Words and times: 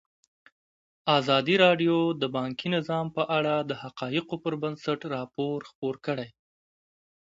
ازادي 1.17 1.55
راډیو 1.65 1.95
د 2.21 2.23
بانکي 2.35 2.67
نظام 2.75 3.05
په 3.15 3.23
اړه 3.37 3.55
د 3.69 3.71
حقایقو 3.81 4.35
پر 4.43 4.53
بنسټ 4.61 4.99
راپور 5.15 5.57
خپور 5.69 5.95
کړی. 6.05 6.29